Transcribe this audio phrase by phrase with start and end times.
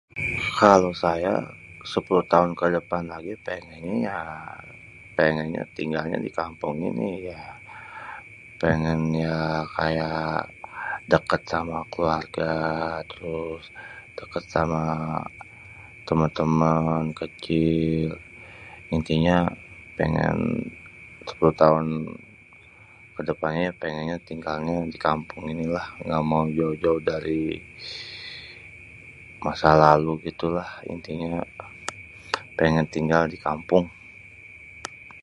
[0.61, 1.33] kalo saya
[1.91, 3.95] sepuluh tahun kedepan lagi pengennyê
[5.57, 7.41] ya tinggalnya dikampung ini ya
[8.61, 9.37] pengèn ya
[9.75, 10.11] kaya
[11.11, 12.51] dêkêt sama keluarga
[13.11, 13.65] trus
[14.17, 14.83] dêkêt sama
[16.07, 18.09] temên-temên kecil
[18.95, 19.37] intinya
[19.97, 20.37] pengèn
[21.27, 21.85] sepuluh taon
[23.15, 27.43] kedepan pengennyê tinggalnyê dikampung inilah gamau jauh-jauh dari
[29.47, 31.33] masalalu itulah intinya
[32.57, 33.85] pengèn tinggal dikampung.